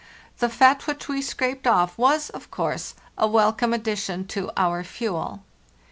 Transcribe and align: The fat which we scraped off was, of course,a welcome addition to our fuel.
The 0.39 0.49
fat 0.49 0.87
which 0.87 1.07
we 1.07 1.21
scraped 1.21 1.67
off 1.67 1.95
was, 1.95 2.31
of 2.31 2.49
course,a 2.49 3.27
welcome 3.27 3.71
addition 3.71 4.25
to 4.29 4.49
our 4.57 4.83
fuel. 4.83 5.43